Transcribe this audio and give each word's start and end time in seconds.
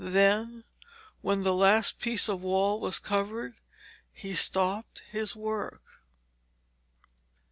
Then, 0.03 0.63
when 1.21 1.43
the 1.43 1.53
last 1.53 1.99
piece 1.99 2.27
of 2.27 2.41
wall 2.41 2.79
was 2.79 2.97
covered, 2.97 3.53
he 4.11 4.33
stopped 4.33 5.03
his 5.11 5.35
work. 5.35 5.83